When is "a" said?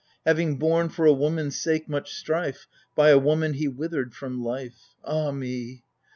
1.05-1.13, 3.11-3.19